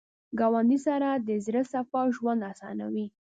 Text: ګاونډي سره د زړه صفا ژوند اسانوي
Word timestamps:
ګاونډي 0.39 0.77
سره 0.87 1.09
د 1.27 1.29
زړه 1.45 1.61
صفا 1.71 2.01
ژوند 2.15 2.41
اسانوي 2.51 3.05